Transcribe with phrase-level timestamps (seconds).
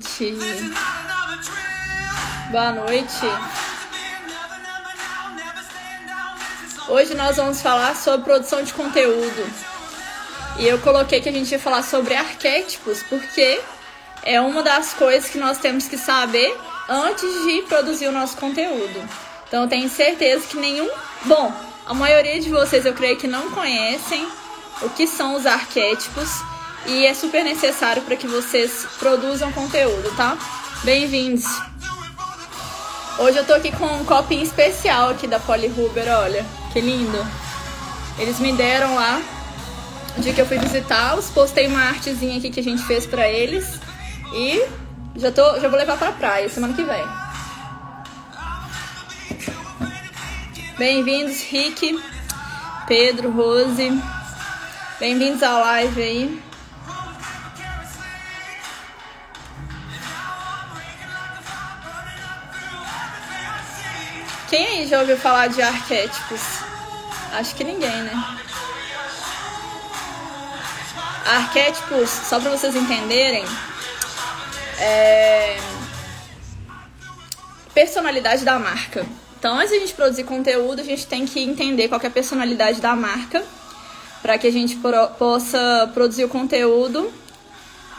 [0.00, 0.34] gente!
[2.50, 3.26] Boa noite!
[6.88, 9.70] Hoje nós vamos falar sobre produção de conteúdo.
[10.58, 13.60] E eu coloquei que a gente ia falar sobre arquétipos, porque
[14.22, 16.56] é uma das coisas que nós temos que saber
[16.88, 19.08] antes de produzir o nosso conteúdo.
[19.46, 20.88] Então eu tenho certeza que nenhum.
[21.24, 21.52] Bom,
[21.86, 24.26] a maioria de vocês eu creio que não conhecem
[24.82, 26.30] o que são os arquétipos
[26.86, 30.36] e é super necessário para que vocês produzam conteúdo, tá?
[30.82, 31.44] Bem-vindos!
[33.18, 37.26] Hoje eu tô aqui com um copinho especial aqui da Polyhuber, olha, que lindo!
[38.18, 39.20] Eles me deram lá
[40.16, 43.28] o dia que eu fui visitá-los, postei uma artezinha aqui que a gente fez para
[43.28, 43.78] eles
[44.34, 44.66] e
[45.16, 47.04] já, tô, já vou levar pra praia semana que vem.
[50.78, 52.00] Bem-vindos, Rick,
[52.86, 54.02] Pedro, Rose.
[54.98, 56.49] Bem-vindos à live aí.
[64.80, 66.40] Quem já ouviu falar de arquétipos?
[67.34, 68.38] Acho que ninguém, né?
[71.26, 73.44] Arquétipos, só para vocês entenderem,
[74.78, 75.58] é...
[77.74, 79.04] personalidade da marca.
[79.38, 82.08] Então, antes de a gente produzir conteúdo, a gente tem que entender qual que é
[82.08, 83.44] a personalidade da marca
[84.22, 84.78] para que a gente
[85.18, 87.12] possa produzir o conteúdo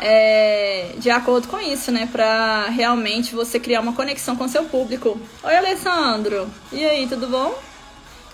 [0.02, 2.10] é, de acordo com isso, né?
[2.12, 5.22] Para realmente você criar uma conexão com seu público.
[5.44, 6.50] Oi, Alessandro.
[6.72, 7.54] E aí, tudo bom?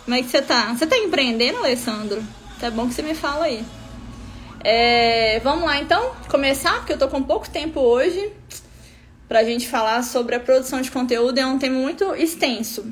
[0.05, 0.73] Como é que você tá?
[0.73, 2.23] Você tá empreendendo, Alessandro?
[2.57, 3.65] Tá bom que você me fala aí.
[4.63, 8.31] É, vamos lá então, começar, porque eu tô com pouco tempo hoje
[9.27, 11.37] pra gente falar sobre a produção de conteúdo.
[11.37, 12.85] É um tema muito extenso.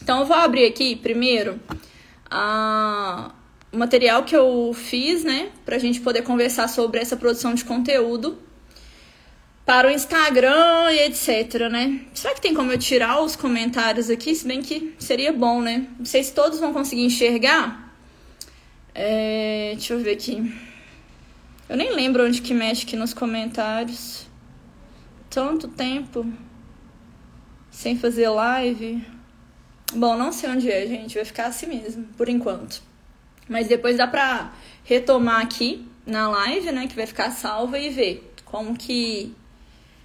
[0.00, 1.58] Então eu vou abrir aqui primeiro
[2.30, 3.32] a,
[3.72, 8.38] material que eu fiz, né, pra gente poder conversar sobre essa produção de conteúdo
[9.68, 12.00] para o Instagram e etc, né?
[12.14, 14.34] Será que tem como eu tirar os comentários aqui?
[14.34, 15.86] Se bem que seria bom, né?
[15.98, 17.94] Não sei se todos vão conseguir enxergar.
[18.94, 20.50] É, deixa eu ver aqui.
[21.68, 24.26] Eu nem lembro onde que mexe aqui nos comentários.
[25.28, 26.26] Tanto tempo
[27.70, 29.04] sem fazer live.
[29.92, 31.14] Bom, não sei onde é, gente.
[31.14, 32.87] Vai ficar assim mesmo, por enquanto.
[33.48, 34.52] Mas depois dá pra
[34.84, 36.86] retomar aqui na live, né?
[36.86, 39.34] Que vai ficar salva e ver como que.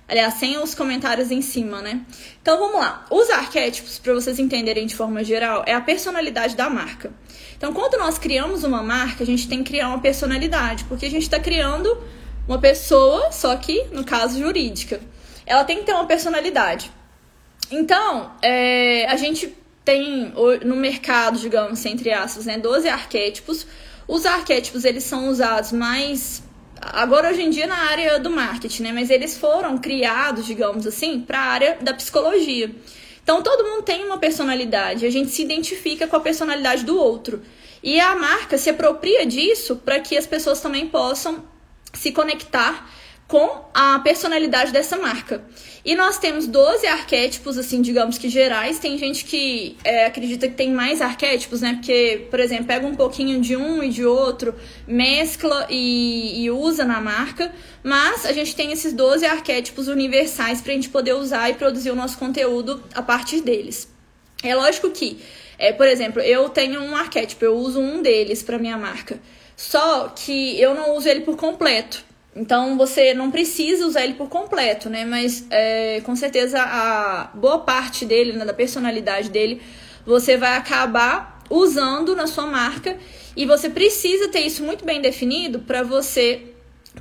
[0.07, 2.01] Aliás, sem os comentários em cima, né?
[2.41, 3.05] Então vamos lá.
[3.09, 7.11] Os arquétipos, para vocês entenderem de forma geral, é a personalidade da marca.
[7.57, 11.09] Então, quando nós criamos uma marca, a gente tem que criar uma personalidade, porque a
[11.09, 11.97] gente está criando
[12.45, 14.99] uma pessoa, só que no caso jurídica.
[15.45, 16.91] Ela tem que ter uma personalidade.
[17.71, 20.33] Então, é, a gente tem
[20.63, 23.67] no mercado, digamos, entre aspas, né, 12 arquétipos.
[24.07, 26.43] Os arquétipos, eles são usados mais
[26.81, 31.21] agora hoje em dia na área do marketing, né, mas eles foram criados, digamos assim,
[31.21, 32.73] para a área da psicologia.
[33.23, 37.41] Então todo mundo tem uma personalidade, a gente se identifica com a personalidade do outro.
[37.81, 41.43] E a marca se apropria disso para que as pessoas também possam
[41.93, 42.89] se conectar
[43.27, 45.43] com a personalidade dessa marca.
[45.85, 48.79] E nós temos 12 arquétipos, assim, digamos que gerais.
[48.79, 51.73] Tem gente que é, acredita que tem mais arquétipos, né?
[51.73, 54.55] Porque, por exemplo, pega um pouquinho de um e de outro,
[54.87, 57.53] mescla e, e usa na marca.
[57.83, 61.91] Mas a gente tem esses 12 arquétipos universais para a gente poder usar e produzir
[61.91, 63.91] o nosso conteúdo a partir deles.
[64.41, 65.19] É lógico que,
[65.57, 69.19] é, por exemplo, eu tenho um arquétipo, eu uso um deles para minha marca.
[69.55, 72.03] Só que eu não uso ele por completo.
[72.35, 75.05] Então você não precisa usar ele por completo, né?
[75.05, 79.61] Mas é, com certeza a boa parte dele, né, da personalidade dele,
[80.05, 82.97] você vai acabar usando na sua marca
[83.35, 86.41] e você precisa ter isso muito bem definido para você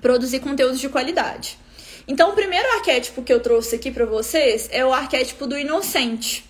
[0.00, 1.58] produzir conteúdos de qualidade.
[2.06, 6.44] Então, o primeiro arquétipo que eu trouxe aqui para vocês é o arquétipo do inocente.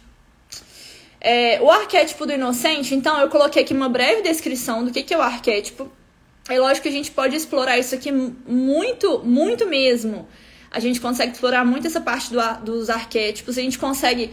[1.21, 5.13] É, o arquétipo do inocente, então, eu coloquei aqui uma breve descrição do que, que
[5.13, 5.91] é o arquétipo
[6.49, 10.27] é lógico que a gente pode explorar isso aqui muito, muito mesmo.
[10.71, 14.31] A gente consegue explorar muito essa parte do, dos arquétipos, a gente consegue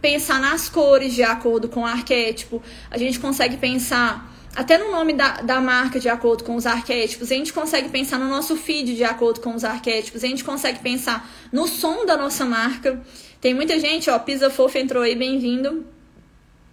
[0.00, 2.60] pensar nas cores de acordo com o arquétipo,
[2.90, 7.30] a gente consegue pensar até no nome da, da marca de acordo com os arquétipos,
[7.30, 10.80] a gente consegue pensar no nosso feed de acordo com os arquétipos, a gente consegue
[10.80, 13.00] pensar no som da nossa marca.
[13.40, 15.86] Tem muita gente, ó, Pisa Fofa entrou aí, bem-vindo.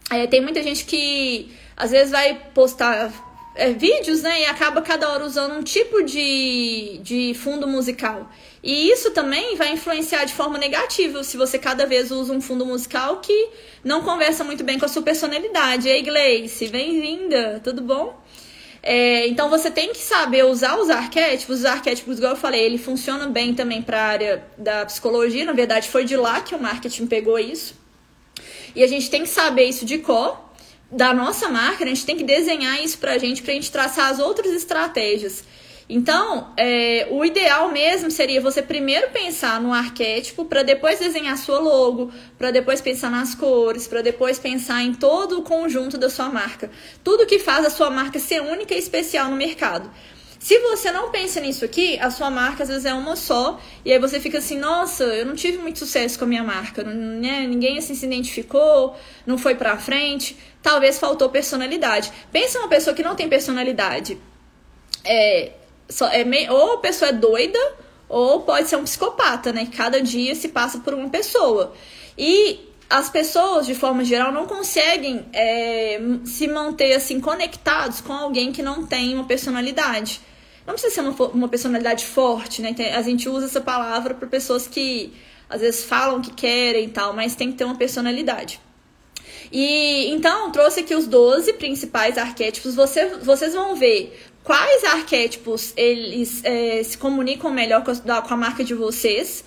[0.10, 3.12] É, tem muita gente que às vezes vai postar
[3.60, 4.42] é, vídeos, né?
[4.42, 8.32] E acaba cada hora usando um tipo de, de fundo musical.
[8.64, 12.66] E isso também vai influenciar de forma negativa se você cada vez usa um fundo
[12.66, 13.50] musical que
[13.84, 15.90] não conversa muito bem com a sua personalidade.
[15.90, 18.18] Ei, Gleice, bem-vinda, tudo bom?
[18.82, 21.60] É, então você tem que saber usar os arquétipos.
[21.60, 25.44] Os arquétipos, igual eu falei, ele funciona bem também para a área da psicologia.
[25.44, 27.76] Na verdade, foi de lá que o marketing pegou isso.
[28.74, 30.49] E a gente tem que saber isso de cor
[30.92, 34.20] da nossa marca, a gente tem que desenhar isso pra gente, pra gente traçar as
[34.20, 35.44] outras estratégias.
[35.92, 41.58] Então, é, o ideal mesmo seria você primeiro pensar no arquétipo, para depois desenhar sua
[41.58, 46.30] logo, para depois pensar nas cores, para depois pensar em todo o conjunto da sua
[46.30, 46.70] marca.
[47.04, 49.90] Tudo que faz a sua marca ser única e especial no mercado.
[50.40, 53.92] Se você não pensa nisso aqui, a sua marca às vezes é uma só, e
[53.92, 57.46] aí você fica assim, nossa, eu não tive muito sucesso com a minha marca, né?
[57.46, 58.96] ninguém assim se identificou,
[59.26, 62.10] não foi pra frente, talvez faltou personalidade.
[62.32, 64.18] Pensa uma pessoa que não tem personalidade.
[65.04, 65.52] É,
[65.90, 67.60] só, é ou a pessoa é doida,
[68.08, 69.68] ou pode ser um psicopata, né?
[69.76, 71.74] Cada dia se passa por uma pessoa.
[72.18, 78.52] E as pessoas, de forma geral, não conseguem é, se manter assim conectados com alguém
[78.52, 80.20] que não tem uma personalidade.
[80.66, 82.76] Não precisa ser uma, uma personalidade forte, né?
[82.96, 85.14] A gente usa essa palavra para pessoas que
[85.48, 88.60] às vezes falam que querem e tal, mas tem que ter uma personalidade.
[89.52, 92.74] E então trouxe aqui os 12 principais arquétipos.
[92.76, 98.38] Você, vocês vão ver quais arquétipos eles é, se comunicam melhor com a, com a
[98.38, 99.44] marca de vocês.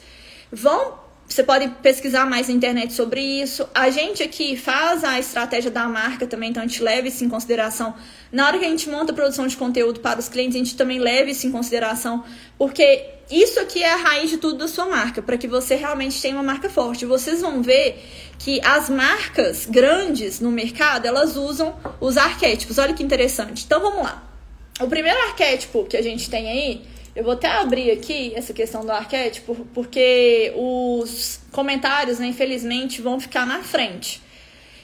[0.51, 3.67] Vão você pode pesquisar mais na internet sobre isso.
[3.75, 7.29] A gente aqui faz a estratégia da marca também, então a gente leva isso em
[7.29, 7.95] consideração.
[8.31, 10.77] Na hora que a gente monta a produção de conteúdo para os clientes, a gente
[10.77, 12.23] também leva isso em consideração,
[12.59, 16.21] porque isso aqui é a raiz de tudo da sua marca, para que você realmente
[16.21, 17.07] tenha uma marca forte.
[17.07, 18.03] Vocês vão ver
[18.39, 22.77] que as marcas grandes no mercado, elas usam os arquétipos.
[22.77, 23.65] Olha que interessante.
[23.65, 24.23] Então vamos lá.
[24.81, 26.83] O primeiro arquétipo que a gente tem aí,
[27.15, 33.21] eu vou até abrir aqui essa questão do arquétipo, porque os comentários, né, infelizmente, vão
[33.21, 34.23] ficar na frente.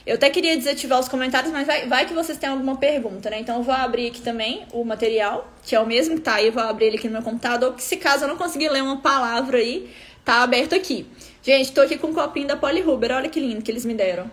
[0.05, 3.39] Eu até queria desativar os comentários, mas vai, vai que vocês têm alguma pergunta, né?
[3.39, 6.47] Então eu vou abrir aqui também o material, que é o mesmo que tá aí,
[6.47, 8.81] eu vou abrir ele aqui no meu computador, porque se caso eu não conseguir ler
[8.81, 9.89] uma palavra aí,
[10.25, 11.05] tá aberto aqui.
[11.43, 14.31] Gente, tô aqui com um copinho da Polyhuber, olha que lindo que eles me deram.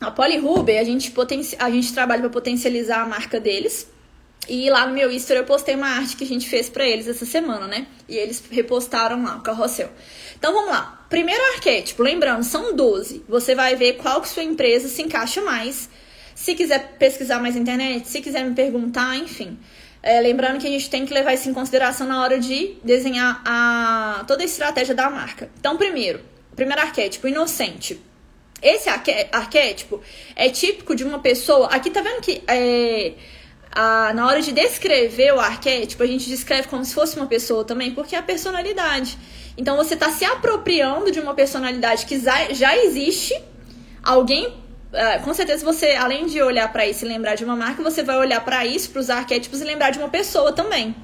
[0.00, 1.42] A Polyhuber, a gente, poten...
[1.58, 3.91] a gente trabalha para potencializar a marca deles.
[4.48, 7.06] E lá no meu Insta eu postei uma arte que a gente fez para eles
[7.06, 7.86] essa semana, né?
[8.08, 9.90] E eles repostaram lá o carrossel.
[10.36, 11.06] Então vamos lá.
[11.08, 13.24] Primeiro arquétipo, lembrando, são 12.
[13.28, 15.88] Você vai ver qual que sua empresa se encaixa mais.
[16.34, 19.58] Se quiser pesquisar mais na internet, se quiser me perguntar, enfim.
[20.02, 23.40] É, lembrando que a gente tem que levar isso em consideração na hora de desenhar
[23.44, 25.48] a, toda a estratégia da marca.
[25.60, 26.20] Então, primeiro,
[26.56, 28.02] primeiro arquétipo, inocente.
[28.60, 30.00] Esse arquétipo
[30.34, 31.68] é típico de uma pessoa.
[31.68, 33.12] Aqui tá vendo que é,
[33.74, 37.64] a, na hora de descrever o arquétipo, a gente descreve como se fosse uma pessoa
[37.64, 39.18] também, porque é a personalidade.
[39.56, 43.34] Então você está se apropriando de uma personalidade que já existe,
[44.02, 44.60] alguém.
[44.92, 48.02] É, com certeza você, além de olhar para isso e lembrar de uma marca, você
[48.02, 50.94] vai olhar para isso, para os arquétipos e lembrar de uma pessoa também.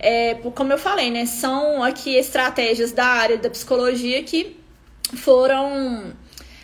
[0.00, 1.24] É, como eu falei, né?
[1.26, 4.56] São aqui estratégias da área da psicologia que
[5.14, 6.12] foram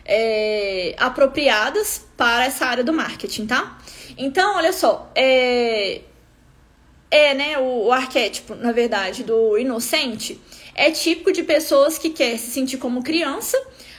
[0.04, 3.78] é, apropriadas para essa área do marketing, tá?
[4.16, 6.00] Então, olha só, é,
[7.10, 10.40] é né, o, o arquétipo, na verdade, do inocente
[10.74, 13.56] é típico de pessoas que quer se sentir como criança,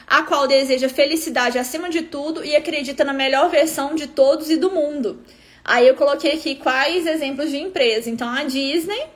[0.07, 4.57] a qual deseja felicidade acima de tudo e acredita na melhor versão de todos e
[4.57, 5.21] do mundo.
[5.63, 8.09] Aí eu coloquei aqui quais exemplos de empresa.
[8.09, 9.07] Então a Disney,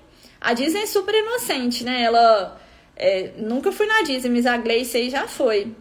[0.41, 2.01] a Disney é super inocente, né?
[2.01, 2.59] Ela
[2.95, 5.71] é, nunca fui na Disney, mas a Gleice aí já foi.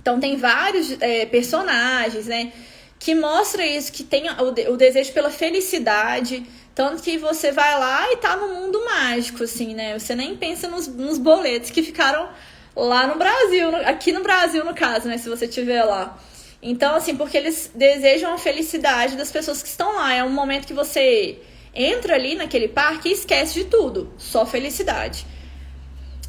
[0.00, 2.52] Então tem vários é, personagens, né?
[2.98, 6.44] Que mostra isso, que tem o, o, desejo pela felicidade.
[6.74, 9.98] Tanto que você vai lá e tá no mundo mágico, assim, né?
[9.98, 12.28] Você nem pensa nos, nos boletos que ficaram
[12.74, 15.18] lá no Brasil, no, aqui no Brasil, no caso, né?
[15.18, 16.18] Se você estiver lá.
[16.62, 20.14] Então, assim, porque eles desejam a felicidade das pessoas que estão lá.
[20.14, 21.38] É um momento que você
[21.74, 25.26] entra ali naquele parque e esquece de tudo, só felicidade.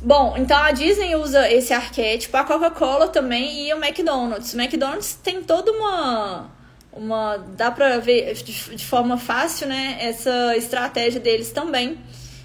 [0.02, 4.54] Bom, então a Disney usa esse arquétipo, a Coca-Cola também e o McDonald's.
[4.54, 6.52] O McDonald's tem toda uma.
[6.98, 9.98] Uma dá pra ver de, de forma fácil, né?
[10.00, 11.98] Essa estratégia deles também,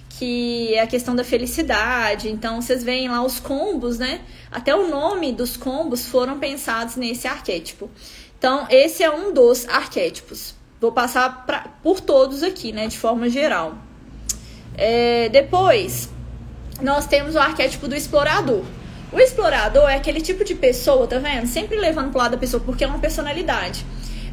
[0.09, 2.29] que é a questão da felicidade.
[2.29, 4.21] Então vocês veem lá os combos, né?
[4.51, 7.89] Até o nome dos combos foram pensados nesse arquétipo.
[8.37, 10.53] Então, esse é um dos arquétipos.
[10.79, 12.87] Vou passar pra, por todos aqui, né?
[12.87, 13.75] De forma geral.
[14.75, 16.09] É, depois,
[16.81, 18.63] nós temos o arquétipo do explorador.
[19.13, 21.47] O explorador é aquele tipo de pessoa, tá vendo?
[21.47, 23.85] Sempre levando pro lado da pessoa, porque é uma personalidade.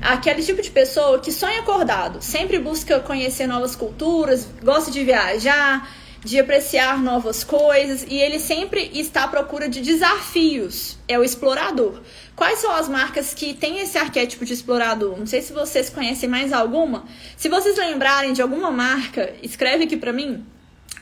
[0.03, 5.89] Aquele tipo de pessoa que sonha acordado, sempre busca conhecer novas culturas, gosta de viajar,
[6.25, 10.97] de apreciar novas coisas e ele sempre está à procura de desafios.
[11.07, 12.01] É o explorador.
[12.35, 15.19] Quais são as marcas que têm esse arquétipo de explorador?
[15.19, 17.05] Não sei se vocês conhecem mais alguma.
[17.37, 20.45] Se vocês lembrarem de alguma marca, escreve aqui para mim,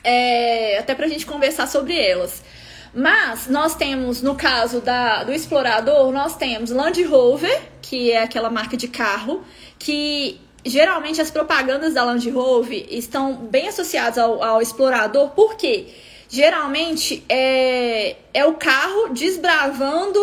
[0.03, 2.43] é, até pra gente conversar sobre elas.
[2.93, 8.49] Mas nós temos, no caso da, do explorador, nós temos Land Rover, que é aquela
[8.49, 9.43] marca de carro,
[9.77, 15.87] que geralmente as propagandas da Land Rover estão bem associadas ao, ao explorador, porque
[16.27, 20.19] geralmente é, é o carro desbravando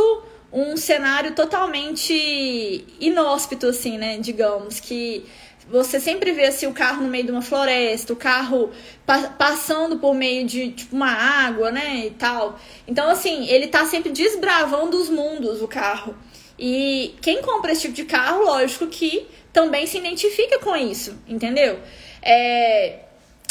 [0.52, 4.18] um cenário totalmente inóspito, assim, né?
[4.18, 5.26] Digamos, que
[5.68, 8.70] você sempre vê assim, o carro no meio de uma floresta, o carro
[9.04, 12.06] pa passando por meio de tipo, uma água, né?
[12.06, 12.58] E tal.
[12.86, 16.14] Então, assim, ele tá sempre desbravando os mundos, o carro.
[16.58, 21.78] E quem compra esse tipo de carro, lógico que também se identifica com isso, entendeu?
[22.22, 23.00] É,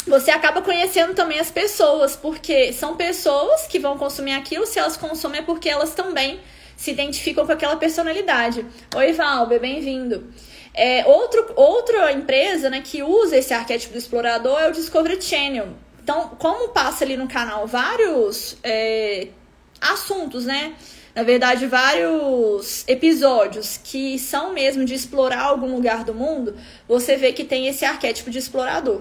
[0.06, 4.96] você acaba conhecendo também as pessoas, porque são pessoas que vão consumir aquilo, se elas
[4.96, 6.40] consomem é porque elas também
[6.76, 8.64] se identificam com aquela personalidade.
[8.94, 10.32] Oi, Valber, bem-vindo.
[10.76, 15.68] É, outro, outra empresa né, que usa esse arquétipo do explorador é o Discovery Channel.
[16.02, 19.28] Então, como passa ali no canal vários é,
[19.80, 20.74] assuntos, né?
[21.14, 26.54] Na verdade, vários episódios que são mesmo de explorar algum lugar do mundo,
[26.86, 29.00] você vê que tem esse arquétipo de explorador.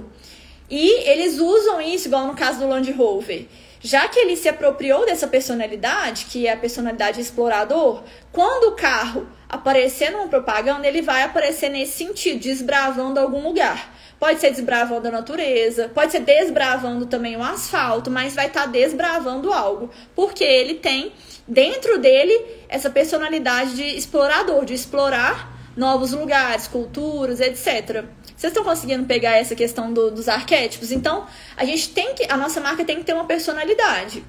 [0.69, 3.45] E eles usam isso, igual no caso do Land Rover.
[3.85, 8.01] Já que ele se apropriou dessa personalidade, que é a personalidade explorador,
[8.31, 13.93] quando o carro aparecer numa propaganda, ele vai aparecer nesse sentido, desbravando algum lugar.
[14.19, 18.65] Pode ser desbravando a natureza, pode ser desbravando também o asfalto, mas vai estar tá
[18.65, 21.13] desbravando algo, porque ele tem
[21.47, 28.05] dentro dele essa personalidade de explorador, de explorar novos lugares, culturas, etc.
[28.35, 30.91] Vocês estão conseguindo pegar essa questão do, dos arquétipos?
[30.91, 32.25] Então, a gente tem que.
[32.29, 34.23] A nossa marca tem que ter uma personalidade.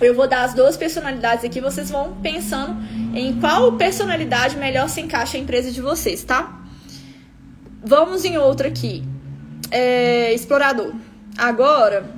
[0.00, 2.76] Eu vou dar as duas personalidades aqui, vocês vão pensando
[3.14, 6.60] em qual personalidade melhor se encaixa a empresa de vocês, tá?
[7.84, 9.04] Vamos em outra aqui.
[9.70, 10.92] É, explorador.
[11.36, 12.10] Agora,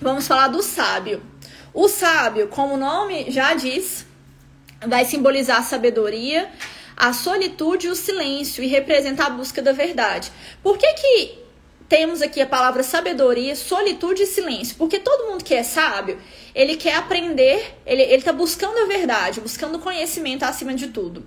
[0.00, 1.22] vamos falar do sábio.
[1.74, 4.06] O sábio, como o nome já diz,
[4.86, 6.48] vai simbolizar sabedoria
[6.96, 10.30] a solitude e o silêncio e representa a busca da verdade.
[10.62, 11.38] Por que que
[11.88, 14.76] temos aqui a palavra sabedoria, solitude e silêncio?
[14.76, 16.18] Porque todo mundo que é sábio,
[16.54, 21.26] ele quer aprender, ele está buscando a verdade, buscando conhecimento acima de tudo.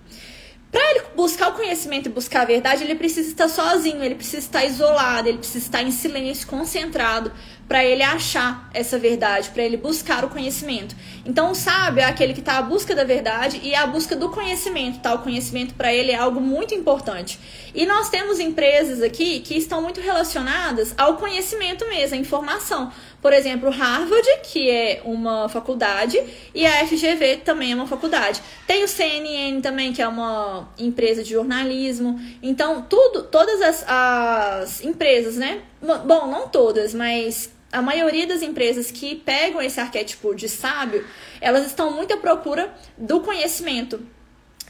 [0.69, 4.39] Para ele buscar o conhecimento e buscar a verdade, ele precisa estar sozinho, ele precisa
[4.39, 7.31] estar isolado, ele precisa estar em silêncio, concentrado,
[7.67, 10.95] para ele achar essa verdade, para ele buscar o conhecimento.
[11.25, 14.29] Então, o sábio é aquele que está à busca da verdade e à busca do
[14.29, 15.13] conhecimento, tá?
[15.13, 17.37] O conhecimento para ele é algo muito importante.
[17.75, 22.91] E nós temos empresas aqui que estão muito relacionadas ao conhecimento mesmo, à informação.
[23.21, 26.17] Por exemplo, Harvard, que é uma faculdade,
[26.55, 28.41] e a FGV também é uma faculdade.
[28.65, 32.17] Tem o CNN também, que é uma empresa de jornalismo.
[32.41, 35.61] Então, tudo, todas as, as empresas, né?
[35.81, 41.05] Bom, não todas, mas a maioria das empresas que pegam esse arquétipo de sábio,
[41.41, 43.99] elas estão muito à procura do conhecimento.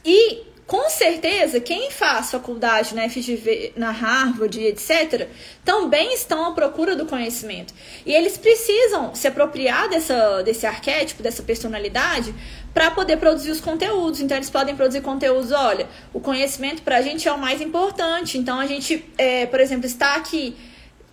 [0.03, 5.29] E com certeza, quem faz faculdade na FGV, na Harvard, etc.,
[5.63, 7.73] também estão à procura do conhecimento.
[8.05, 12.35] E eles precisam se apropriar dessa, desse arquétipo, dessa personalidade,
[12.73, 14.19] para poder produzir os conteúdos.
[14.19, 15.53] Então, eles podem produzir conteúdos.
[15.53, 18.37] Olha, o conhecimento para a gente é o mais importante.
[18.37, 20.53] Então, a gente, é, por exemplo, está aqui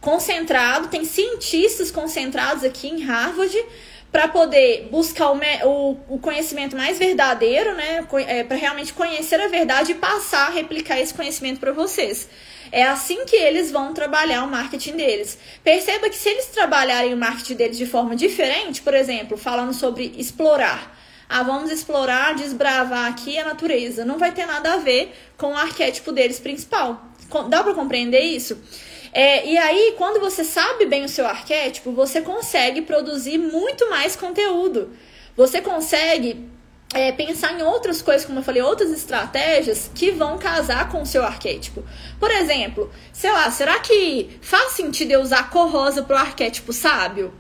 [0.04, 3.58] concentrado, tem cientistas concentrados aqui em Harvard
[4.12, 8.06] para poder buscar o, o, o, conhecimento mais verdadeiro, né?
[8.28, 12.28] É, para realmente conhecer a verdade e passar a replicar esse conhecimento para vocês.
[12.70, 15.38] É assim que eles vão trabalhar o marketing deles.
[15.64, 20.14] Perceba que se eles trabalharem o marketing deles de forma diferente, por exemplo, falando sobre
[20.18, 20.94] explorar.
[21.28, 24.04] Ah, vamos explorar, desbravar aqui a natureza.
[24.04, 27.02] Não vai ter nada a ver com o arquétipo deles principal.
[27.49, 28.58] Dá para compreender isso?
[29.14, 34.16] É, e aí, quando você sabe bem o seu arquétipo, você consegue produzir muito mais
[34.16, 34.90] conteúdo.
[35.37, 36.49] Você consegue
[36.92, 41.06] é, pensar em outras coisas, como eu falei, outras estratégias que vão casar com o
[41.06, 41.85] seu arquétipo.
[42.18, 46.73] Por exemplo, sei lá, será que faz sentido eu usar cor rosa para o arquétipo
[46.73, 47.33] sábio?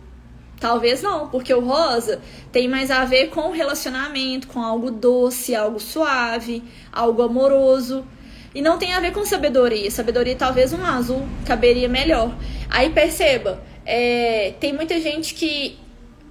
[0.60, 5.80] Talvez não, porque o rosa tem mais a ver com relacionamento, com algo doce, algo
[5.80, 6.62] suave,
[6.92, 8.06] algo amoroso.
[8.54, 9.90] E não tem a ver com sabedoria.
[9.90, 12.32] Sabedoria, talvez um azul caberia melhor.
[12.70, 15.78] Aí perceba, é, tem muita gente que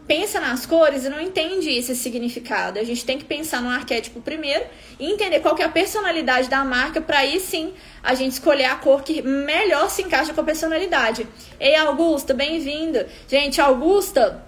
[0.08, 2.80] pensa nas cores e não entende esse significado.
[2.80, 4.66] A gente tem que pensar no arquétipo primeiro
[5.00, 8.76] e entender qual é a personalidade da marca para aí sim a gente escolher a
[8.76, 11.28] cor que melhor se encaixa com a personalidade.
[11.60, 13.08] Ei, Augusta, bem-vinda.
[13.28, 14.44] Gente, Augusta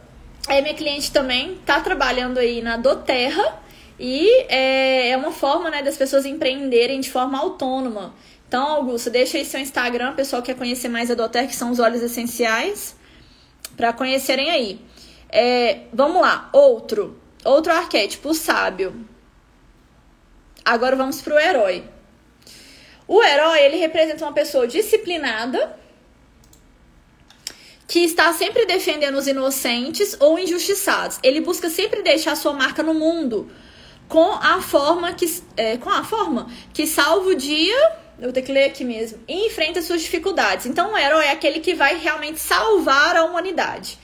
[0.47, 3.64] é minha cliente também, tá trabalhando aí na Doterra
[3.99, 8.13] e é, é uma forma né, das pessoas empreenderem de forma autônoma.
[8.47, 11.79] Então, Augusta, deixa aí seu Instagram, pessoal quer conhecer mais a Doterra, que são os
[11.79, 12.95] óleos essenciais,
[13.75, 14.79] para conhecerem aí.
[15.29, 17.19] É, vamos lá, outro.
[17.43, 19.05] Outro arquétipo, o sábio.
[20.63, 21.83] Agora vamos pro herói.
[23.07, 25.77] O herói, ele representa uma pessoa disciplinada,
[27.87, 31.19] que está sempre defendendo os inocentes ou injustiçados.
[31.21, 33.49] Ele busca sempre deixar sua marca no mundo
[34.07, 38.05] com a forma que, é, com a forma que salva o dia.
[38.17, 39.19] Eu ter que ler aqui mesmo.
[39.27, 40.65] E enfrenta suas dificuldades.
[40.65, 43.99] Então, o herói é aquele que vai realmente salvar a humanidade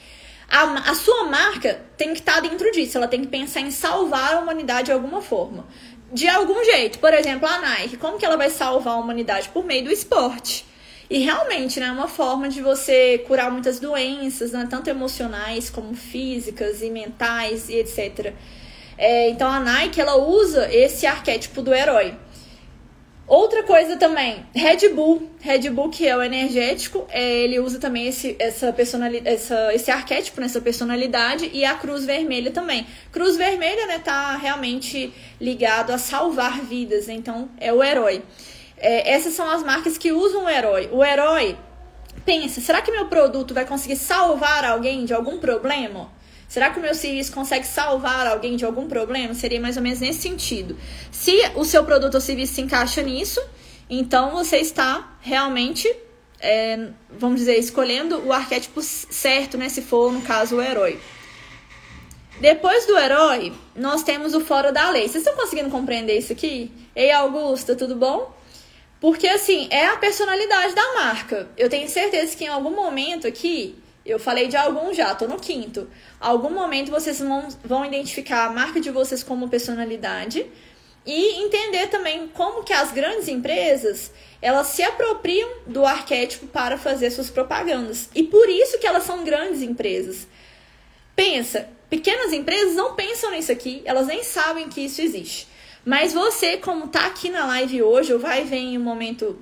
[0.52, 2.98] a, a sua marca tem que estar tá dentro disso.
[2.98, 5.66] Ela tem que pensar em salvar a humanidade de alguma forma.
[6.12, 7.00] De algum jeito.
[7.00, 7.96] Por exemplo, a Nike.
[7.96, 9.48] Como que ela vai salvar a humanidade?
[9.50, 10.66] Por meio do esporte.
[11.10, 15.94] E realmente, né, é uma forma de você curar muitas doenças, né, tanto emocionais como
[15.94, 18.34] físicas e mentais e etc.
[19.02, 22.14] É, então a Nike ela usa esse arquétipo do herói.
[23.26, 25.28] Outra coisa também, Red Bull.
[25.40, 29.90] Red Bull, que é o energético, é, ele usa também esse, essa personalidade, essa, esse
[29.90, 32.86] arquétipo nessa personalidade e a cruz vermelha também.
[33.12, 38.22] Cruz vermelha, né, tá realmente ligado a salvar vidas, então é o herói.
[38.78, 40.90] É, essas são as marcas que usam o herói.
[40.92, 41.58] O herói
[42.24, 46.21] pensa, será que meu produto vai conseguir salvar alguém de algum problema?
[46.52, 49.34] Será que o meu serviço consegue salvar alguém de algum problema?
[49.34, 50.78] Seria mais ou menos nesse sentido.
[51.10, 53.42] Se o seu produto ou serviço se encaixa nisso,
[53.90, 55.90] então você está realmente,
[56.42, 59.70] é, vamos dizer, escolhendo o arquétipo certo, né?
[59.70, 61.00] Se for, no caso, o herói.
[62.42, 65.04] Depois do herói, nós temos o fora da lei.
[65.04, 66.70] Vocês estão conseguindo compreender isso aqui?
[66.94, 68.30] Ei, Augusta, tudo bom?
[69.00, 71.48] Porque, assim, é a personalidade da marca.
[71.56, 75.40] Eu tenho certeza que em algum momento aqui eu falei de algum já, tô no
[75.40, 75.90] quinto.
[76.20, 80.46] Algum momento vocês vão, vão identificar a marca de vocês como personalidade
[81.06, 87.12] e entender também como que as grandes empresas elas se apropriam do arquétipo para fazer
[87.12, 88.10] suas propagandas.
[88.16, 90.28] E por isso que elas são grandes empresas.
[91.16, 95.48] Pensa, pequenas empresas não pensam nisso aqui, elas nem sabem que isso existe.
[95.86, 99.40] Mas você, como tá aqui na live hoje, ou vai ver em um momento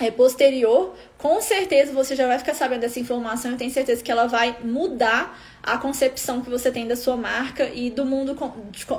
[0.00, 3.52] é, posterior, com certeza você já vai ficar sabendo dessa informação.
[3.52, 7.70] Eu tenho certeza que ela vai mudar a concepção que você tem da sua marca
[7.72, 8.36] e do mundo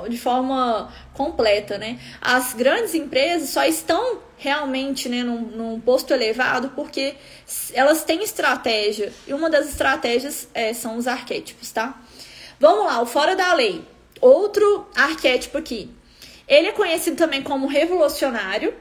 [0.08, 1.98] de forma completa, né?
[2.20, 7.14] As grandes empresas só estão realmente né, num, num posto elevado porque
[7.72, 12.00] elas têm estratégia e uma das estratégias é, são os arquétipos, tá?
[12.58, 13.84] Vamos lá, o fora da lei.
[14.20, 15.90] Outro arquétipo aqui.
[16.48, 18.74] Ele é conhecido também como revolucionário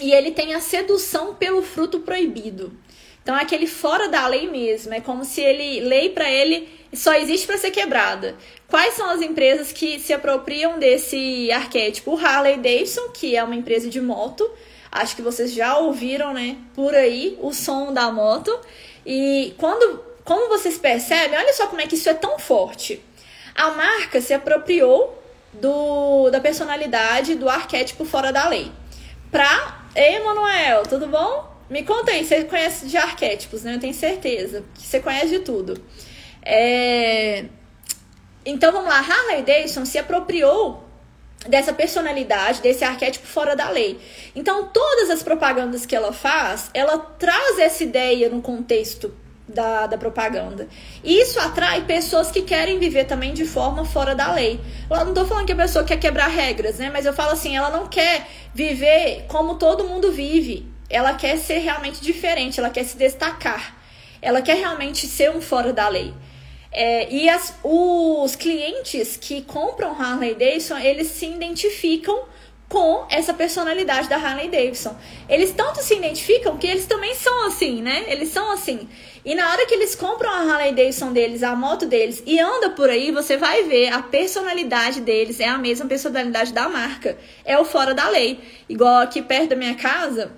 [0.00, 2.72] e ele tem a sedução pelo fruto proibido.
[3.22, 7.14] Então é aquele fora da lei mesmo, é como se ele lei para ele só
[7.14, 8.36] existe para ser quebrada.
[8.68, 12.12] Quais são as empresas que se apropriam desse arquétipo?
[12.12, 14.50] O Harley Davidson, que é uma empresa de moto,
[14.90, 18.58] acho que vocês já ouviram, né, por aí o som da moto.
[19.06, 23.02] E quando como vocês percebem, olha só como é que isso é tão forte.
[23.54, 25.20] A marca se apropriou
[25.52, 28.70] do, da personalidade do arquétipo fora da lei.
[29.30, 31.52] Pra Ei, Manuel, tudo bom?
[31.68, 33.74] Me conta aí, você conhece de arquétipos, né?
[33.74, 35.82] Eu tenho certeza que você conhece de tudo.
[36.42, 37.46] É...
[38.44, 40.84] Então vamos lá, Harley Davidson se apropriou
[41.48, 44.00] dessa personalidade, desse arquétipo fora da lei.
[44.34, 49.12] Então todas as propagandas que ela faz, ela traz essa ideia no contexto
[49.54, 50.68] da, da propaganda.
[51.02, 54.60] E isso atrai pessoas que querem viver também de forma fora da lei.
[54.90, 56.90] Eu não tô falando que a pessoa quer quebrar regras, né?
[56.92, 60.66] Mas eu falo assim, ela não quer viver como todo mundo vive.
[60.88, 63.76] Ela quer ser realmente diferente, ela quer se destacar.
[64.20, 66.12] Ela quer realmente ser um fora da lei.
[66.72, 72.24] É, e as, os clientes que compram Harley Davidson, eles se identificam
[72.70, 74.96] com essa personalidade da Harley Davidson.
[75.28, 78.04] Eles tanto se identificam que eles também são assim, né?
[78.06, 78.88] Eles são assim.
[79.24, 82.70] E na hora que eles compram a Harley Davidson deles, a moto deles, e anda
[82.70, 87.18] por aí, você vai ver a personalidade deles é a mesma personalidade da marca.
[87.44, 88.38] É o fora da lei.
[88.68, 90.30] Igual aqui perto da minha casa,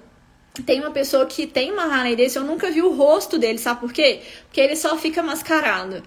[0.64, 3.80] tem uma pessoa que tem uma Harley Davidson, eu nunca vi o rosto dele, sabe
[3.80, 4.22] por quê?
[4.46, 6.02] Porque ele só fica mascarado.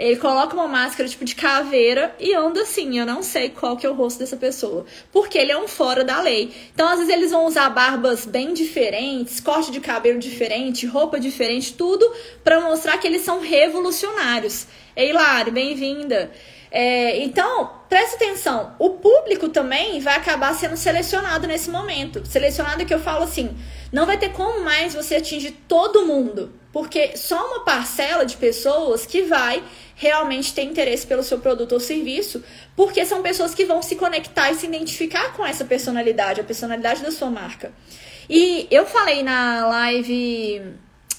[0.00, 2.98] Ele coloca uma máscara tipo de caveira e anda assim.
[2.98, 4.86] Eu não sei qual que é o rosto dessa pessoa.
[5.12, 6.54] Porque ele é um fora da lei.
[6.72, 11.74] Então, às vezes, eles vão usar barbas bem diferentes, corte de cabelo diferente, roupa diferente,
[11.74, 12.10] tudo
[12.42, 14.66] para mostrar que eles são revolucionários.
[14.96, 16.30] Ei, Lari, bem-vinda.
[16.70, 22.24] É, então, preste atenção, o público também vai acabar sendo selecionado nesse momento.
[22.24, 23.56] Selecionado que eu falo assim,
[23.92, 29.04] não vai ter como mais você atingir todo mundo, porque só uma parcela de pessoas
[29.04, 29.64] que vai
[29.96, 32.42] realmente ter interesse pelo seu produto ou serviço,
[32.76, 37.02] porque são pessoas que vão se conectar e se identificar com essa personalidade, a personalidade
[37.02, 37.72] da sua marca.
[38.28, 40.62] E eu falei na live,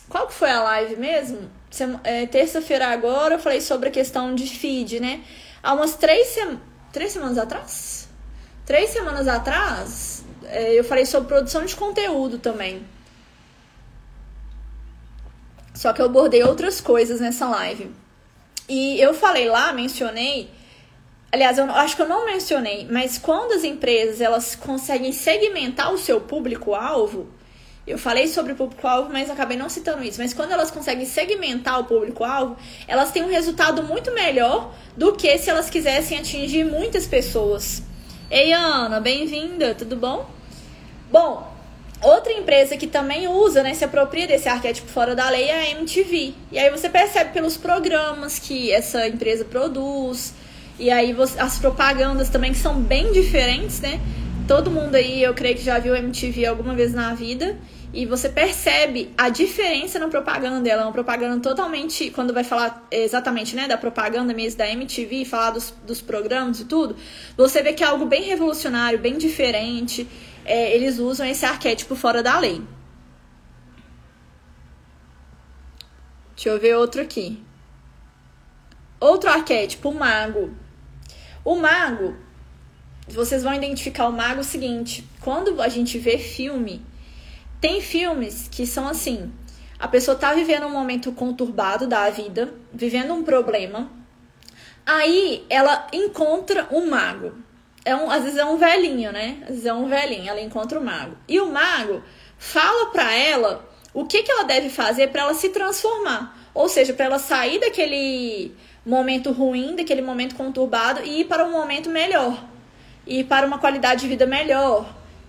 [0.07, 1.60] qual que foi a live mesmo?
[2.03, 5.23] É, terça-feira agora eu falei sobre a questão de feed, né?
[5.63, 6.37] Há umas três,
[6.91, 8.09] três semanas atrás?
[8.65, 12.85] Três semanas atrás, é, eu falei sobre produção de conteúdo também.
[15.73, 17.89] Só que eu abordei outras coisas nessa live.
[18.67, 20.49] E eu falei lá, mencionei.
[21.31, 25.97] Aliás, eu acho que eu não mencionei, mas quando as empresas elas conseguem segmentar o
[25.97, 27.29] seu público-alvo,
[27.85, 30.21] eu falei sobre o público-alvo, mas acabei não citando isso.
[30.21, 32.55] Mas quando elas conseguem segmentar o público-alvo,
[32.87, 37.81] elas têm um resultado muito melhor do que se elas quisessem atingir muitas pessoas.
[38.29, 40.29] Ei, Ana, bem-vinda, tudo bom?
[41.11, 41.51] Bom,
[42.01, 45.69] outra empresa que também usa, né, se apropria desse arquétipo fora da lei é a
[45.71, 46.33] MTV.
[46.51, 50.33] E aí você percebe pelos programas que essa empresa produz,
[50.79, 53.99] e aí as propagandas também que são bem diferentes, né?
[54.51, 57.57] Todo mundo aí, eu creio que já viu MTV alguma vez na vida.
[57.93, 60.67] E você percebe a diferença na propaganda.
[60.69, 62.11] Ela é uma propaganda totalmente.
[62.11, 66.65] Quando vai falar exatamente né, da propaganda mesmo da MTV, falar dos, dos programas e
[66.65, 66.97] tudo,
[67.37, 70.05] você vê que é algo bem revolucionário, bem diferente.
[70.43, 72.61] É, eles usam esse arquétipo fora da lei.
[76.35, 77.41] Deixa eu ver outro aqui.
[78.99, 80.53] Outro arquétipo, o mago.
[81.45, 82.17] O mago,
[83.07, 86.81] vocês vão identificar o mago seguinte: quando a gente vê filme,
[87.59, 89.31] tem filmes que são assim:
[89.79, 93.91] a pessoa tá vivendo um momento conturbado da vida, vivendo um problema,
[94.85, 97.33] aí ela encontra um mago.
[97.83, 99.39] É um, às vezes é um velhinho, né?
[99.41, 101.17] Às vezes é um velhinho, ela encontra o mago.
[101.27, 102.03] E o mago
[102.37, 106.37] fala pra ela o que, que ela deve fazer para ela se transformar.
[106.53, 111.51] Ou seja, para ela sair daquele momento ruim, daquele momento conturbado e ir para um
[111.51, 112.50] momento melhor
[113.11, 114.85] e para uma qualidade de vida melhor,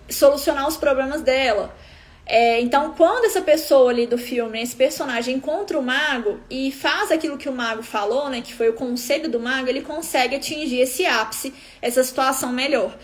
[0.09, 1.75] solucionar os problemas dela.
[2.25, 7.11] É, então, quando essa pessoa ali do filme, esse personagem, encontra o mago e faz
[7.11, 10.79] aquilo que o mago falou, né, que foi o conselho do mago, ele consegue atingir
[10.79, 12.97] esse ápice, essa situação melhor.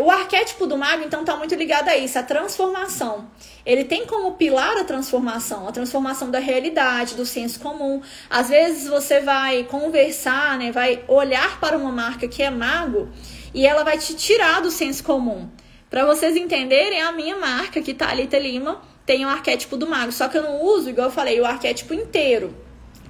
[0.00, 3.30] O arquétipo do mago, então, está muito ligado a isso, a transformação.
[3.64, 8.02] Ele tem como pilar a transformação, a transformação da realidade, do senso comum.
[8.28, 13.08] Às vezes você vai conversar, né, vai olhar para uma marca que é mago
[13.54, 15.48] e ela vai te tirar do senso comum.
[15.90, 20.12] Para vocês entenderem, a minha marca, que tá Thalita Lima, tem o arquétipo do mago,
[20.12, 22.54] só que eu não uso, igual eu falei, o arquétipo inteiro.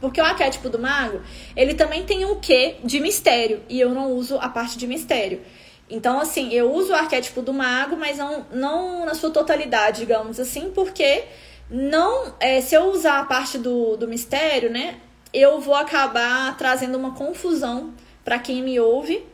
[0.00, 1.20] Porque o arquétipo do mago,
[1.56, 5.40] ele também tem um quê de mistério, e eu não uso a parte de mistério.
[5.90, 10.38] Então, assim, eu uso o arquétipo do mago, mas não, não na sua totalidade, digamos
[10.38, 11.24] assim, porque
[11.70, 15.00] não é, se eu usar a parte do, do mistério, né,
[15.32, 17.92] eu vou acabar trazendo uma confusão
[18.24, 19.24] para quem me ouve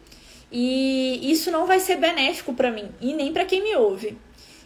[0.56, 4.16] e isso não vai ser benéfico para mim e nem para quem me ouve.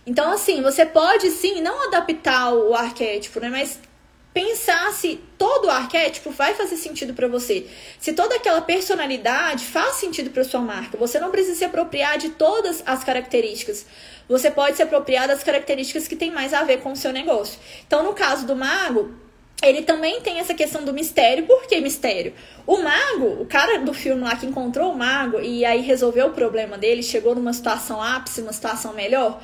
[0.07, 3.49] Então, assim, você pode sim não adaptar o arquétipo, né?
[3.49, 3.81] Mas
[4.35, 7.67] pensar se todo o arquétipo vai fazer sentido para você.
[7.99, 10.99] Se toda aquela personalidade faz sentido para sua marca.
[10.99, 13.87] Você não precisa se apropriar de todas as características.
[14.29, 17.59] Você pode se apropriar das características que tem mais a ver com o seu negócio.
[17.87, 19.15] Então, no caso do mago,
[19.63, 21.47] ele também tem essa questão do mistério.
[21.47, 22.33] Por que mistério?
[22.67, 26.31] O mago, o cara do filme lá que encontrou o mago e aí resolveu o
[26.31, 29.41] problema dele, chegou numa situação ápice, uma situação melhor.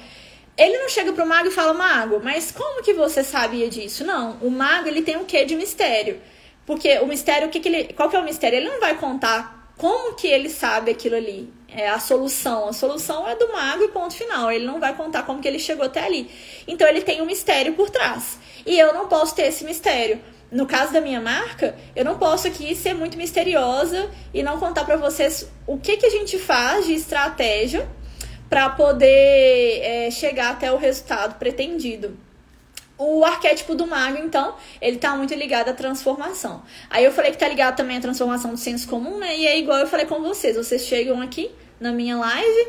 [0.57, 4.05] Ele não chega pro mago e fala, mago, mas como que você sabia disso?
[4.05, 6.21] Não, o mago ele tem um quê de mistério.
[6.65, 7.93] Porque o mistério, o que, que ele.
[7.93, 8.57] Qual que é o mistério?
[8.57, 11.53] Ele não vai contar como que ele sabe aquilo ali.
[11.69, 12.69] É a solução.
[12.69, 14.51] A solução é do mago e ponto final.
[14.51, 16.31] Ele não vai contar como que ele chegou até ali.
[16.67, 18.39] Então ele tem um mistério por trás.
[18.67, 20.21] E eu não posso ter esse mistério.
[20.51, 24.85] No caso da minha marca, eu não posso aqui ser muito misteriosa e não contar
[24.85, 27.89] para vocês o que, que a gente faz de estratégia
[28.49, 32.17] para poder é, chegar até o resultado pretendido.
[32.97, 36.63] O arquétipo do mago, então, ele tá muito ligado à transformação.
[36.89, 39.37] Aí eu falei que tá ligado também à transformação do senso comum, né?
[39.37, 40.57] E é igual eu falei com vocês.
[40.57, 41.51] Vocês chegam aqui
[41.81, 42.69] na minha live,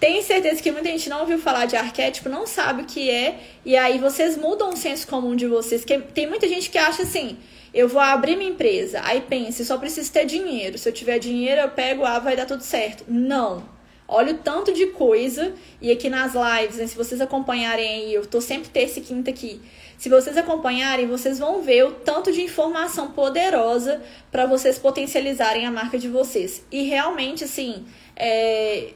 [0.00, 3.38] tenho certeza que muita gente não ouviu falar de arquétipo, não sabe o que é,
[3.64, 5.84] e aí vocês mudam o senso comum de vocês.
[5.84, 7.38] Que tem muita gente que acha assim
[7.72, 9.00] Eu vou abrir minha empresa.
[9.04, 10.78] Aí pense, só preciso ter dinheiro.
[10.78, 13.04] Se eu tiver dinheiro, eu pego, ah, vai dar tudo certo.
[13.08, 13.68] Não.
[14.06, 15.54] Olha o tanto de coisa.
[15.80, 19.30] E aqui nas lives, né, se vocês acompanharem aí, eu tô sempre terça e quinta
[19.30, 19.60] aqui.
[19.96, 25.70] Se vocês acompanharem, vocês vão ver o tanto de informação poderosa para vocês potencializarem a
[25.70, 26.64] marca de vocês.
[26.70, 28.92] E realmente, assim, é...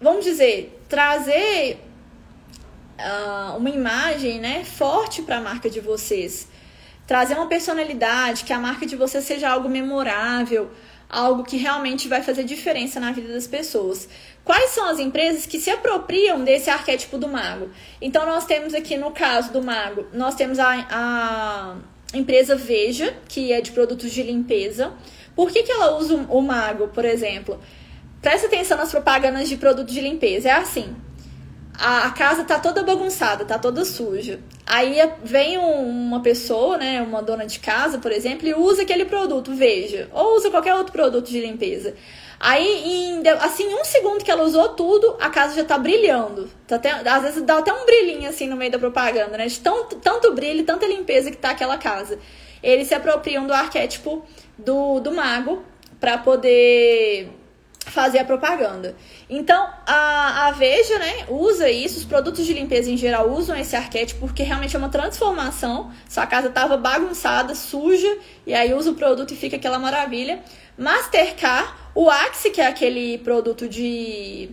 [0.00, 1.78] vamos dizer, trazer
[2.98, 6.48] uh, uma imagem né, forte para a marca de vocês
[7.10, 10.70] trazer uma personalidade, que a marca de você seja algo memorável,
[11.08, 14.08] algo que realmente vai fazer diferença na vida das pessoas.
[14.44, 17.68] Quais são as empresas que se apropriam desse arquétipo do mago?
[18.00, 21.76] Então, nós temos aqui no caso do mago, nós temos a, a
[22.14, 24.92] empresa Veja, que é de produtos de limpeza.
[25.34, 27.58] Por que, que ela usa o mago, por exemplo?
[28.20, 30.48] Presta atenção nas propagandas de produtos de limpeza.
[30.48, 30.94] É assim:
[31.80, 34.38] a, casa tá toda bagunçada, tá toda suja.
[34.66, 39.06] Aí vem um, uma pessoa, né, uma dona de casa, por exemplo, e usa aquele
[39.06, 41.94] produto, veja, ou usa qualquer outro produto de limpeza.
[42.38, 46.48] Aí, em, assim, um segundo que ela usou tudo, a casa já tá brilhando.
[46.66, 49.46] Tá até, às vezes dá até um brilhinho assim no meio da propaganda, né?
[49.46, 52.18] De tanto, tanto brilho, tanta limpeza que tá aquela casa.
[52.62, 54.22] Eles se apropriam do arquétipo
[54.58, 55.62] do, do mago
[55.98, 57.39] para poder
[57.90, 58.96] fazer a propaganda.
[59.28, 63.76] Então, a, a Veja, né, usa isso, os produtos de limpeza em geral usam esse
[63.76, 65.90] arquétipo porque realmente é uma transformação.
[66.08, 70.42] Sua casa estava bagunçada, suja, e aí usa o produto e fica aquela maravilha.
[70.78, 74.50] Mastercard, o Axe, que é aquele produto de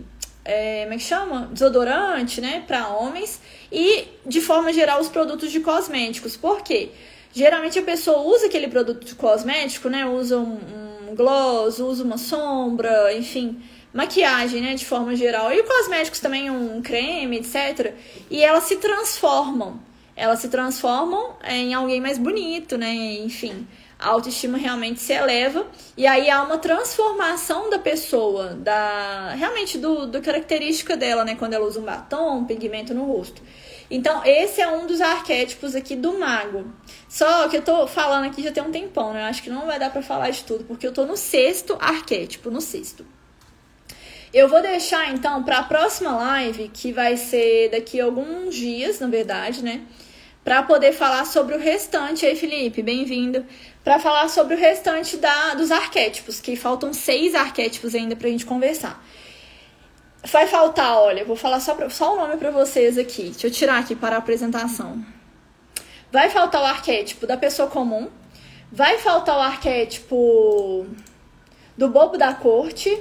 [0.48, 1.50] é, como é que chama?
[1.52, 3.38] Desodorante, né, para homens,
[3.70, 6.38] e de forma geral os produtos de cosméticos.
[6.38, 6.90] Por quê?
[7.34, 12.04] Geralmente a pessoa usa aquele produto de cosmético, né, usa um, um um gloss, usa
[12.04, 15.52] uma sombra, enfim, maquiagem, né, de forma geral.
[15.52, 17.94] E cosméticos também, um creme, etc.
[18.30, 19.80] E elas se transformam.
[20.14, 22.92] Elas se transformam em alguém mais bonito, né?
[22.92, 23.66] Enfim,
[23.98, 25.66] a autoestima realmente se eleva
[25.96, 31.36] e aí há uma transformação da pessoa, da realmente do, do característica dela, né?
[31.36, 33.40] Quando ela usa um batom, um pigmento no rosto.
[33.90, 36.70] Então, esse é um dos arquétipos aqui do mago.
[37.08, 39.22] Só que eu tô falando aqui já tem um tempão, né?
[39.22, 41.76] Eu acho que não vai dar para falar de tudo, porque eu tô no sexto
[41.80, 43.06] arquétipo, no sexto.
[44.32, 49.00] Eu vou deixar então para a próxima live, que vai ser daqui a alguns dias,
[49.00, 49.80] na verdade, né?
[50.44, 53.44] Para poder falar sobre o restante aí, Felipe, bem-vindo.
[53.82, 58.44] Para falar sobre o restante da, dos arquétipos, que faltam seis arquétipos ainda pra gente
[58.44, 59.02] conversar.
[60.26, 63.30] Vai faltar, olha, vou falar só, pra, só o nome para vocês aqui.
[63.30, 65.04] Deixa eu tirar aqui para a apresentação.
[66.10, 68.08] Vai faltar o arquétipo da pessoa comum.
[68.70, 70.86] Vai faltar o arquétipo
[71.76, 73.00] do bobo da corte.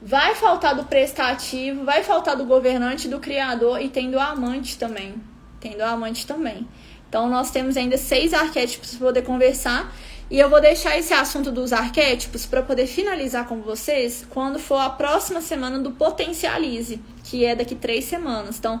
[0.00, 1.84] Vai faltar do prestativo.
[1.84, 5.14] Vai faltar do governante, do criador e tem do amante também.
[5.60, 6.66] Tem do amante também.
[7.08, 9.92] Então, nós temos ainda seis arquétipos para poder conversar.
[10.28, 14.78] E eu vou deixar esse assunto dos arquétipos para poder finalizar com vocês quando for
[14.78, 18.58] a próxima semana do Potencialize, que é daqui três semanas.
[18.58, 18.80] Então,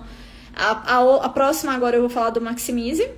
[0.54, 3.08] a, a, a próxima agora eu vou falar do Maximize,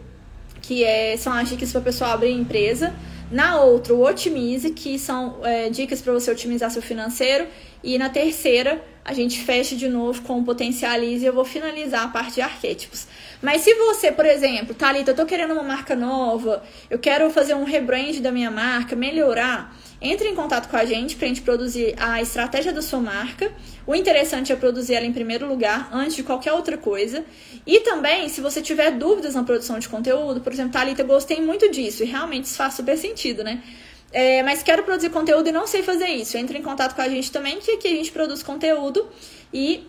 [0.60, 2.94] que é, são as dicas para pessoa abrir empresa.
[3.30, 7.46] Na outra, o Otimize, que são é, dicas para você otimizar seu financeiro.
[7.82, 12.04] E na terceira, a gente fecha de novo com o Potencialize e eu vou finalizar
[12.04, 13.06] a parte de arquétipos.
[13.40, 17.54] Mas se você, por exemplo, Thalita, eu tô querendo uma marca nova, eu quero fazer
[17.54, 21.40] um rebrand da minha marca, melhorar, entre em contato com a gente para a gente
[21.40, 23.50] produzir a estratégia da sua marca.
[23.86, 27.24] O interessante é produzir ela em primeiro lugar, antes de qualquer outra coisa.
[27.66, 31.40] E também, se você tiver dúvidas na produção de conteúdo, por exemplo, Thalita, eu gostei
[31.40, 33.62] muito disso e realmente isso faz super sentido, né?
[34.10, 36.36] É, mas quero produzir conteúdo e não sei fazer isso.
[36.36, 39.06] Entre em contato com a gente também, que aqui a gente produz conteúdo
[39.52, 39.86] e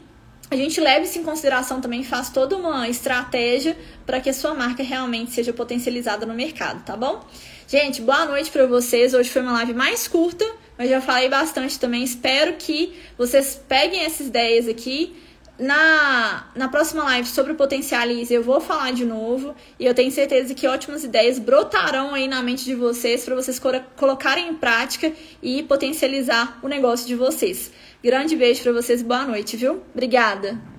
[0.52, 4.54] a gente leva isso em consideração também, faz toda uma estratégia para que a sua
[4.54, 7.24] marca realmente seja potencializada no mercado, tá bom?
[7.68, 9.14] Gente, boa noite para vocês.
[9.14, 10.44] Hoje foi uma live mais curta,
[10.76, 12.04] mas já falei bastante também.
[12.04, 15.16] Espero que vocês peguem essas ideias aqui
[15.60, 20.10] na, na próxima live sobre o Potencialize eu vou falar de novo e eu tenho
[20.12, 23.60] certeza que ótimas ideias brotarão aí na mente de vocês para vocês
[23.96, 25.12] colocarem em prática
[25.44, 27.72] e potencializar o negócio de vocês.
[28.02, 29.84] Grande beijo para vocês, boa noite, viu?
[29.94, 30.79] Obrigada.